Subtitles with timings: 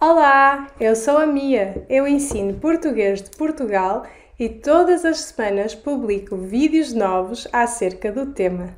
[0.00, 1.84] Olá, eu sou a Mia.
[1.88, 4.04] Eu ensino português de Portugal
[4.38, 8.76] e todas as semanas publico vídeos novos acerca do tema.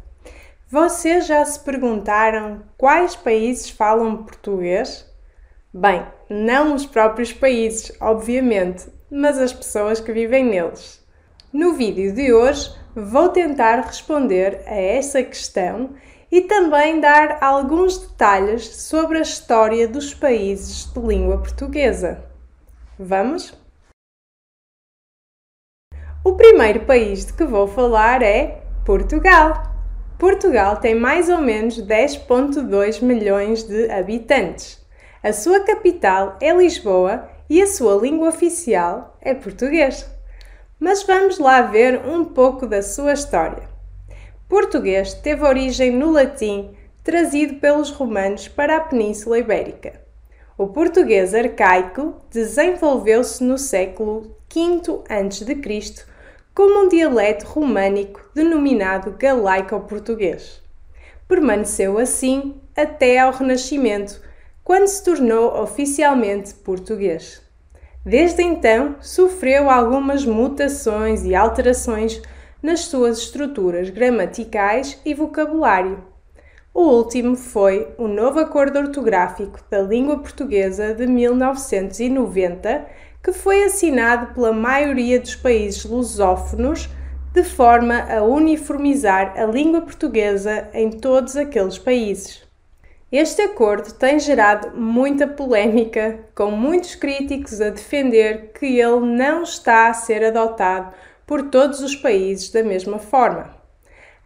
[0.66, 5.06] Vocês já se perguntaram quais países falam português?
[5.74, 11.04] Bem, não os próprios países, obviamente, mas as pessoas que vivem neles.
[11.52, 15.90] No vídeo de hoje vou tentar responder a essa questão
[16.30, 22.24] e também dar alguns detalhes sobre a história dos países de língua portuguesa.
[22.98, 23.58] Vamos?
[26.22, 29.62] O primeiro país de que vou falar é Portugal.
[30.18, 34.78] Portugal tem mais ou menos 10,2 milhões de habitantes.
[35.22, 40.06] A sua capital é Lisboa e a sua língua oficial é português.
[40.78, 43.69] Mas vamos lá ver um pouco da sua história.
[44.50, 46.72] Português teve origem no latim,
[47.04, 50.00] trazido pelos romanos para a Península Ibérica.
[50.58, 56.04] O português arcaico desenvolveu-se no século V a.C.
[56.52, 60.60] como um dialeto românico denominado galaico-português.
[61.28, 64.20] Permaneceu assim até ao Renascimento,
[64.64, 67.40] quando se tornou oficialmente português.
[68.04, 72.20] Desde então, sofreu algumas mutações e alterações
[72.62, 76.04] nas suas estruturas gramaticais e vocabulário.
[76.72, 82.86] O último foi o novo acordo ortográfico da língua portuguesa de 1990,
[83.22, 86.88] que foi assinado pela maioria dos países lusófonos
[87.32, 92.48] de forma a uniformizar a língua portuguesa em todos aqueles países.
[93.10, 99.88] Este acordo tem gerado muita polémica, com muitos críticos a defender que ele não está
[99.88, 100.94] a ser adotado
[101.30, 103.54] por todos os países da mesma forma.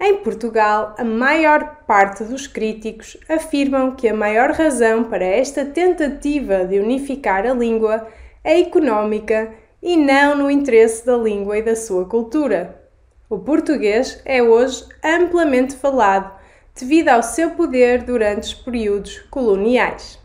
[0.00, 6.64] Em Portugal, a maior parte dos críticos afirmam que a maior razão para esta tentativa
[6.64, 8.08] de unificar a língua
[8.42, 9.52] é económica
[9.82, 12.80] e não no interesse da língua e da sua cultura.
[13.28, 16.34] O português é hoje amplamente falado
[16.74, 20.23] devido ao seu poder durante os períodos coloniais.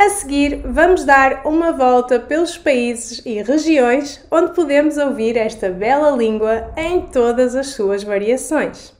[0.00, 6.16] A seguir, vamos dar uma volta pelos países e regiões onde podemos ouvir esta bela
[6.16, 8.94] língua em todas as suas variações.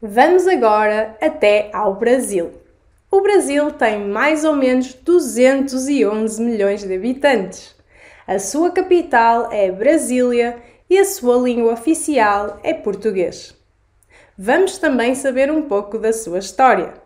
[0.00, 2.50] Vamos agora até ao Brasil.
[3.10, 7.76] O Brasil tem mais ou menos 211 milhões de habitantes.
[8.26, 13.54] A sua capital é Brasília e a sua língua oficial é português.
[14.38, 17.01] Vamos também saber um pouco da sua história.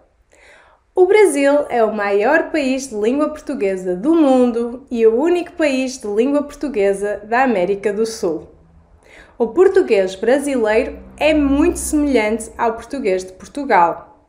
[0.99, 5.99] O Brasil é o maior país de língua portuguesa do mundo e o único país
[5.99, 8.49] de língua portuguesa da América do Sul.
[9.39, 14.27] O português brasileiro é muito semelhante ao português de Portugal.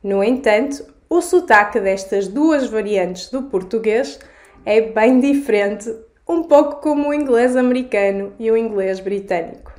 [0.00, 4.20] No entanto, o sotaque destas duas variantes do português
[4.64, 5.92] é bem diferente,
[6.28, 9.72] um pouco como o inglês americano e o inglês britânico.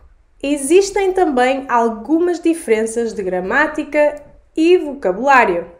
[0.43, 4.21] Existem também algumas diferenças de gramática
[4.53, 5.74] e vocabulário.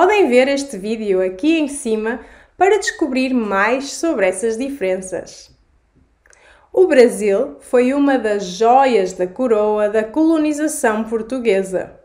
[0.00, 2.20] Podem ver este vídeo aqui em cima
[2.56, 5.50] para descobrir mais sobre essas diferenças.
[6.72, 11.98] O Brasil foi uma das joias da coroa da colonização portuguesa.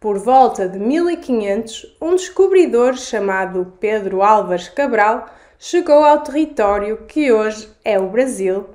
[0.00, 5.28] Por volta de 1500, um descobridor chamado Pedro Álvares Cabral
[5.58, 8.70] chegou ao território que hoje é o Brasil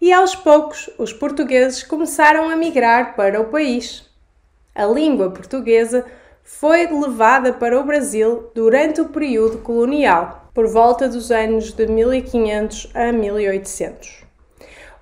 [0.00, 4.08] e aos poucos os portugueses começaram a migrar para o país.
[4.74, 6.06] A língua portuguesa
[6.48, 12.90] foi levada para o Brasil durante o período colonial, por volta dos anos de 1500
[12.94, 14.24] a 1800.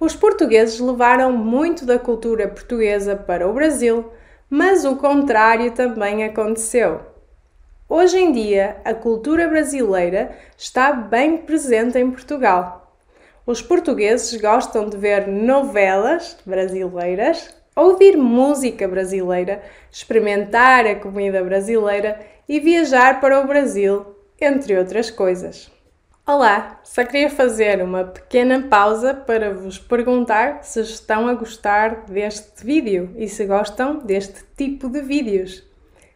[0.00, 4.10] Os portugueses levaram muito da cultura portuguesa para o Brasil,
[4.50, 7.00] mas o contrário também aconteceu.
[7.88, 12.92] Hoje em dia, a cultura brasileira está bem presente em Portugal.
[13.46, 22.58] Os portugueses gostam de ver novelas brasileiras, ouvir música brasileira, experimentar a comida brasileira e
[22.58, 24.06] viajar para o Brasil,
[24.40, 25.70] entre outras coisas.
[26.26, 32.64] Olá, só queria fazer uma pequena pausa para vos perguntar se estão a gostar deste
[32.64, 35.62] vídeo e se gostam deste tipo de vídeos.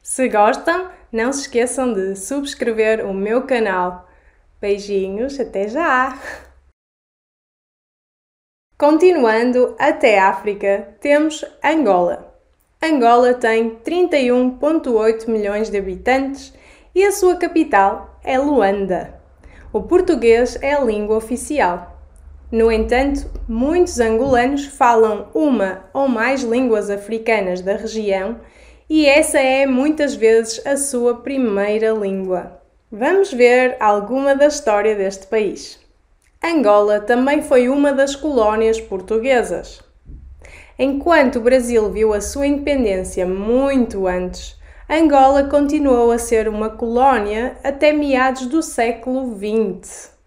[0.02, 4.08] Se gostam, não se esqueçam de subscrever o meu canal.
[4.60, 6.18] Beijinhos, até já!
[8.80, 12.34] Continuando até África, temos Angola.
[12.82, 16.54] Angola tem 31,8 milhões de habitantes
[16.94, 19.20] e a sua capital é Luanda.
[19.70, 21.94] O português é a língua oficial.
[22.50, 28.40] No entanto, muitos angolanos falam uma ou mais línguas africanas da região
[28.88, 32.62] e essa é muitas vezes a sua primeira língua.
[32.90, 35.79] Vamos ver alguma da história deste país.
[36.42, 39.82] Angola também foi uma das colónias portuguesas.
[40.78, 44.58] Enquanto o Brasil viu a sua independência muito antes,
[44.88, 50.18] Angola continuou a ser uma colónia até meados do século XX.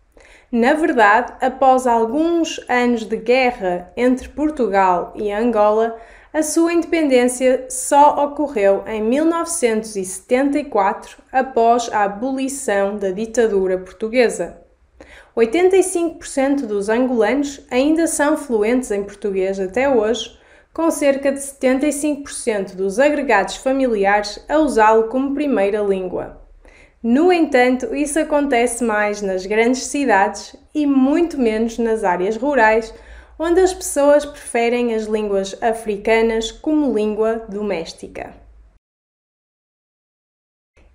[0.51, 5.98] Na verdade, após alguns anos de guerra entre Portugal e Angola,
[6.31, 14.62] a sua independência só ocorreu em 1974, após a abolição da ditadura portuguesa.
[15.35, 20.38] 85% dos angolanos ainda são fluentes em português até hoje,
[20.71, 26.41] com cerca de 75% dos agregados familiares a usá-lo como primeira língua.
[27.01, 32.94] No entanto, isso acontece mais nas grandes cidades e muito menos nas áreas rurais,
[33.38, 38.42] onde as pessoas preferem as línguas africanas como língua doméstica.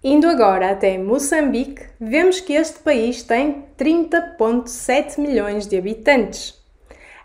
[0.02, 6.54] Indo agora até Moçambique, vemos que este país tem 30,7 milhões de habitantes.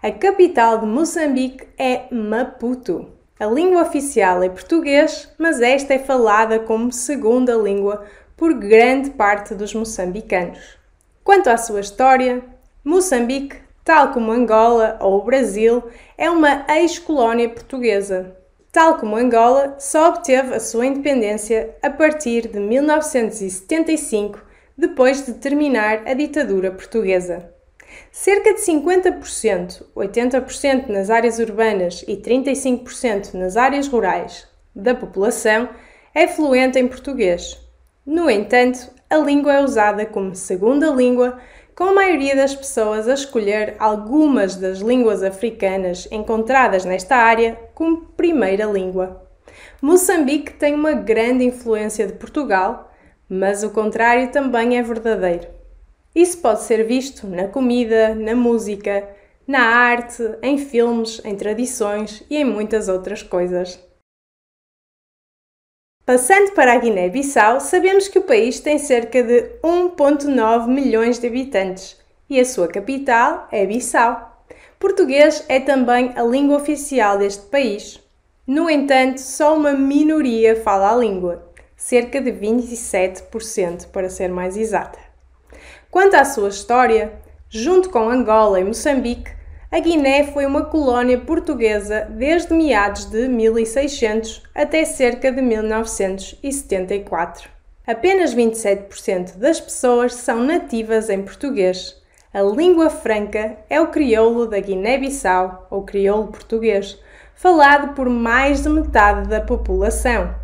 [0.01, 3.09] A capital de Moçambique é Maputo.
[3.39, 9.53] A língua oficial é português, mas esta é falada como segunda língua por grande parte
[9.53, 10.79] dos moçambicanos.
[11.23, 12.43] Quanto à sua história,
[12.83, 15.83] Moçambique, tal como Angola ou o Brasil,
[16.17, 18.35] é uma ex-colónia portuguesa.
[18.73, 24.43] Tal como Angola, só obteve a sua independência a partir de 1975,
[24.75, 27.53] depois de terminar a ditadura portuguesa.
[28.11, 35.69] Cerca de 50%, 80% nas áreas urbanas e 35% nas áreas rurais da população
[36.15, 37.55] é fluente em português.
[38.03, 41.37] No entanto, a língua é usada como segunda língua,
[41.75, 48.05] com a maioria das pessoas a escolher algumas das línguas africanas encontradas nesta área como
[48.15, 49.23] primeira língua.
[49.81, 52.91] Moçambique tem uma grande influência de Portugal,
[53.27, 55.47] mas o contrário também é verdadeiro.
[56.15, 59.09] Isso pode ser visto na comida, na música,
[59.47, 63.79] na arte, em filmes, em tradições e em muitas outras coisas.
[66.05, 71.97] Passando para a Guiné-Bissau, sabemos que o país tem cerca de 1,9 milhões de habitantes
[72.29, 74.45] e a sua capital é Bissau.
[74.77, 78.01] Português é também a língua oficial deste país.
[78.45, 84.99] No entanto, só uma minoria fala a língua, cerca de 27%, para ser mais exata.
[85.89, 87.13] Quanto à sua história,
[87.49, 89.31] junto com Angola e Moçambique,
[89.73, 97.49] a Guiné foi uma colónia portuguesa desde meados de 1600 até cerca de 1974.
[97.87, 101.99] Apenas 27% das pessoas são nativas em português.
[102.31, 106.99] A língua franca é o crioulo da Guiné-Bissau, ou crioulo português,
[107.33, 110.35] falado por mais de metade da população.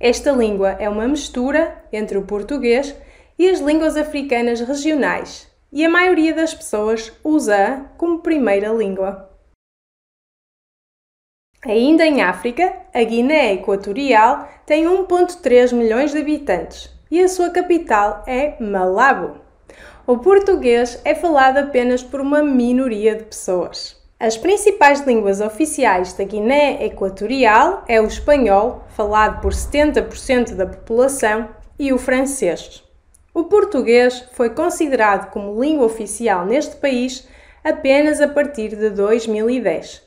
[0.00, 2.92] Esta língua é uma mistura entre o português
[3.38, 5.45] e as línguas africanas regionais,
[5.76, 9.28] e a maioria das pessoas usa-a como primeira língua.
[11.62, 18.24] Ainda em África, a Guiné Equatorial tem 1,3 milhões de habitantes e a sua capital
[18.26, 19.38] é Malabo.
[20.06, 24.02] O português é falado apenas por uma minoria de pessoas.
[24.18, 31.50] As principais línguas oficiais da Guiné Equatorial é o espanhol, falado por 70% da população,
[31.78, 32.85] e o francês.
[33.36, 37.28] O português foi considerado como língua oficial neste país
[37.62, 40.02] apenas a partir de 2010.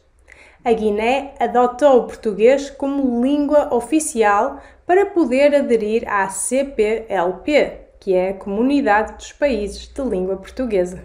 [0.65, 8.29] A Guiné adotou o português como língua oficial para poder aderir à CPLP, que é
[8.29, 11.03] a Comunidade dos Países de Língua Portuguesa.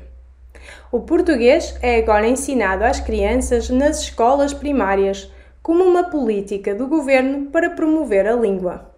[0.90, 5.30] O português é agora ensinado às crianças nas escolas primárias
[5.62, 8.93] como uma política do governo para promover a língua.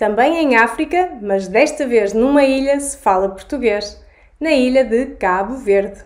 [0.00, 4.02] Também em África, mas desta vez numa ilha, se fala português,
[4.40, 6.00] na ilha de Cabo Verde.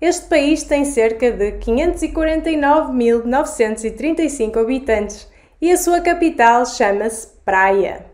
[0.00, 5.28] Este país tem cerca de 549.935 habitantes
[5.60, 8.06] e a sua capital chama-se Praia.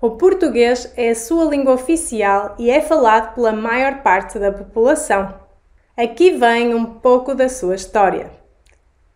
[0.00, 5.34] O português é a sua língua oficial e é falado pela maior parte da população.
[5.96, 8.30] Aqui vem um pouco da sua história.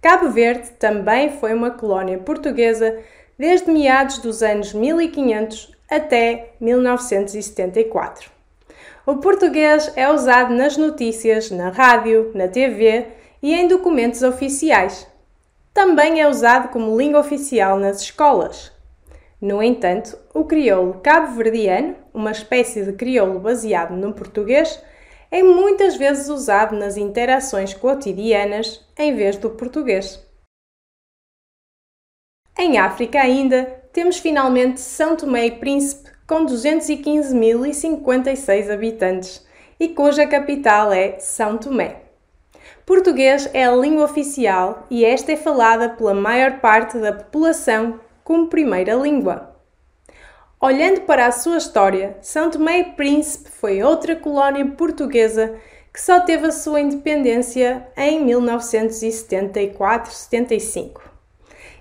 [0.00, 2.98] Cabo Verde também foi uma colónia portuguesa
[3.38, 8.30] desde meados dos anos 1500 até 1974.
[9.06, 13.06] O português é usado nas notícias, na rádio, na TV
[13.42, 15.06] e em documentos oficiais.
[15.72, 18.72] Também é usado como língua oficial nas escolas.
[19.40, 24.82] No entanto, o crioulo cabo-verdiano, uma espécie de crioulo baseado no português,
[25.30, 30.27] é muitas vezes usado nas interações cotidianas em vez do português.
[32.60, 39.46] Em África ainda, temos finalmente São Tomé e Príncipe, com 215.056 habitantes
[39.78, 42.02] e cuja capital é São Tomé.
[42.84, 48.48] Português é a língua oficial e esta é falada pela maior parte da população como
[48.48, 49.54] primeira língua.
[50.60, 55.54] Olhando para a sua história, São Tomé e Príncipe foi outra colónia portuguesa
[55.92, 61.07] que só teve a sua independência em 1974-75.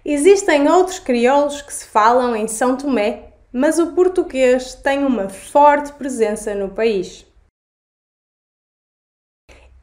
[0.10, 5.92] Existem outros crioulos que se falam em São Tomé, mas o português tem uma forte
[5.92, 7.26] presença no país.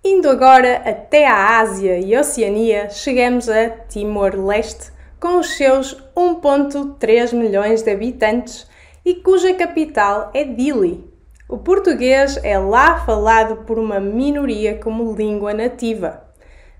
[0.03, 7.83] Indo agora até a Ásia e Oceania, chegamos a Timor-Leste, com os seus 1,3 milhões
[7.83, 8.67] de habitantes
[9.05, 11.05] e cuja capital é Dili.
[11.47, 16.24] O português é lá falado por uma minoria como língua nativa.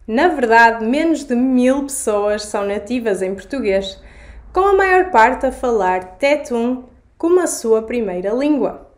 [0.07, 3.99] Na verdade, menos de mil pessoas são nativas em português,
[4.53, 6.85] com a maior parte a falar Tetum
[7.17, 8.91] como a sua primeira língua.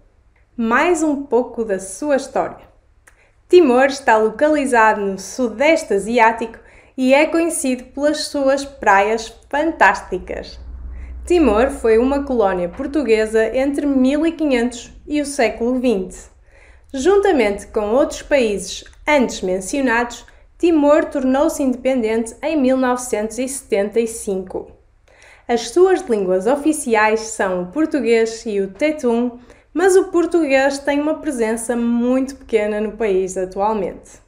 [0.57, 2.67] Mais um pouco da sua história.
[3.49, 6.59] Timor está localizado no Sudeste Asiático
[6.97, 10.59] e é conhecido pelas suas praias fantásticas.
[11.25, 16.31] Timor foi uma colónia portuguesa entre 1500 e o século XX.
[16.93, 20.25] Juntamente com outros países antes mencionados,
[20.59, 24.73] Timor tornou-se independente em 1975.
[25.47, 29.39] As suas línguas oficiais são o português e o tetum,
[29.73, 34.25] mas o português tem uma presença muito pequena no país atualmente.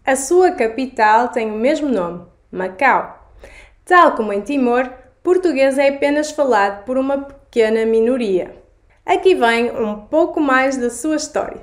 [0.07, 3.29] A sua capital tem o mesmo nome, Macau.
[3.85, 4.91] Tal como em Timor,
[5.28, 8.50] português é apenas falado por uma pequena minoria.
[9.04, 11.61] Aqui vem um pouco mais da sua história.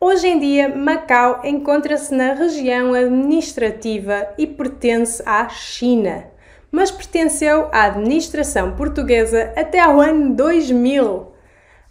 [0.00, 6.24] Hoje em dia, Macau encontra-se na região administrativa e pertence à China,
[6.68, 11.34] mas pertenceu à administração portuguesa até ao ano 2000.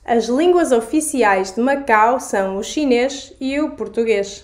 [0.03, 4.43] As línguas oficiais de Macau são o chinês e o português.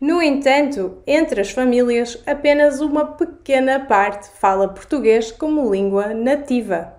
[0.00, 6.94] No entanto, entre as famílias, apenas uma pequena parte fala português como língua nativa.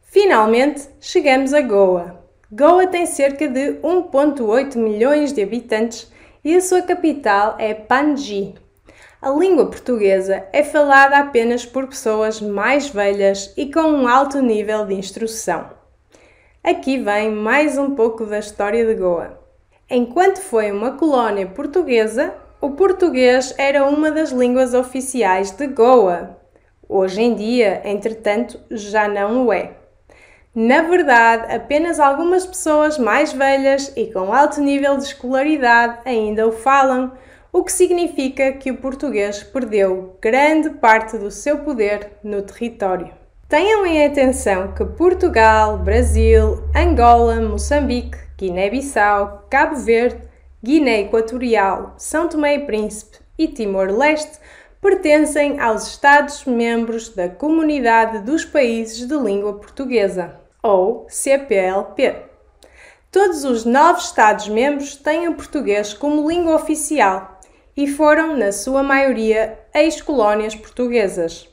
[0.00, 2.24] Finalmente, chegamos a Goa.
[2.52, 6.08] Goa tem cerca de 1,8 milhões de habitantes
[6.44, 8.54] e a sua capital é Panji.
[9.20, 14.86] A língua portuguesa é falada apenas por pessoas mais velhas e com um alto nível
[14.86, 15.68] de instrução.
[16.62, 19.43] Aqui vem mais um pouco da história de Goa.
[19.90, 26.38] Enquanto foi uma colónia portuguesa, o português era uma das línguas oficiais de Goa.
[26.88, 29.72] Hoje em dia, entretanto, já não o é.
[30.54, 36.52] Na verdade, apenas algumas pessoas mais velhas e com alto nível de escolaridade ainda o
[36.52, 37.12] falam,
[37.52, 43.12] o que significa que o português perdeu grande parte do seu poder no território.
[43.50, 50.22] Tenham em atenção que Portugal, Brasil, Angola, Moçambique, Guiné-Bissau, Cabo Verde,
[50.62, 54.38] Guiné Equatorial, São Tomé e Príncipe e Timor-Leste
[54.80, 62.16] pertencem aos Estados-membros da Comunidade dos Países de Língua Portuguesa ou CPLP.
[63.10, 67.38] Todos os nove Estados-membros têm o português como língua oficial
[67.76, 71.48] e foram, na sua maioria, ex-colónias portuguesas.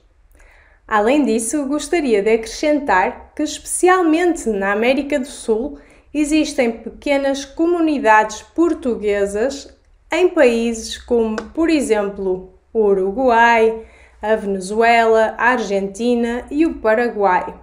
[0.87, 5.79] Além disso, gostaria de acrescentar que, especialmente na América do Sul,
[6.13, 9.73] existem pequenas comunidades portuguesas
[10.11, 13.85] em países como, por exemplo, o Uruguai,
[14.21, 17.53] a Venezuela, a Argentina e o Paraguai.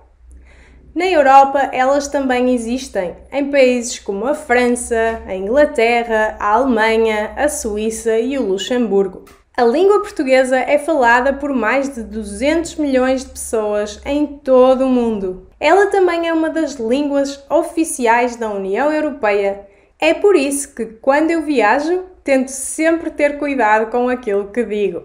[0.95, 7.49] Na Europa, elas também existem, em países como a França, a Inglaterra, a Alemanha, a
[7.49, 9.25] Suíça e o Luxemburgo.
[9.59, 14.89] A língua portuguesa é falada por mais de 200 milhões de pessoas em todo o
[14.89, 15.49] mundo.
[15.59, 19.67] Ela também é uma das línguas oficiais da União Europeia.
[19.99, 25.03] É por isso que, quando eu viajo, tento sempre ter cuidado com aquilo que digo.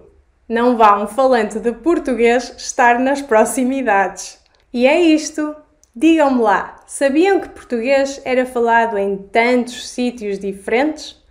[0.48, 4.38] Não vá um falante de português estar nas proximidades.
[4.72, 5.56] E é isto!
[5.96, 11.23] Digam-me lá, sabiam que português era falado em tantos sítios diferentes?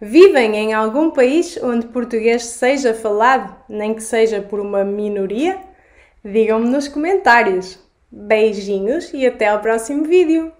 [0.00, 5.60] Vivem em algum país onde português seja falado, nem que seja por uma minoria?
[6.24, 7.78] Digam-me nos comentários.
[8.10, 10.52] Beijinhos e até ao próximo vídeo!